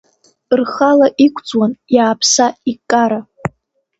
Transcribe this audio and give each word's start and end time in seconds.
Рхала 0.59 1.07
иқәҵуан, 1.25 1.71
иааԥса-икара… 1.95 3.19